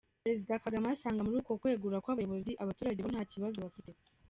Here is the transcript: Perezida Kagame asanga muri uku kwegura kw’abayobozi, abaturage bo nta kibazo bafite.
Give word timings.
Perezida 0.23 0.61
Kagame 0.63 0.87
asanga 0.95 1.25
muri 1.25 1.35
uku 1.41 1.51
kwegura 1.61 2.01
kw’abayobozi, 2.03 2.51
abaturage 2.63 2.99
bo 3.01 3.09
nta 3.13 3.23
kibazo 3.31 3.57
bafite. 3.65 3.91